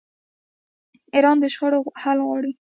ایران 1.15 1.37
د 1.39 1.45
شخړو 1.53 1.79
حل 2.01 2.17
غواړي. 2.27 2.51